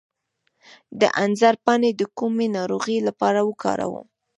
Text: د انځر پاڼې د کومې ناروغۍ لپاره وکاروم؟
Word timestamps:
د 0.99 1.01
انځر 1.23 1.55
پاڼې 1.65 1.91
د 1.99 2.01
کومې 2.17 2.47
ناروغۍ 2.57 2.97
لپاره 3.07 3.39
وکاروم؟ 3.49 4.07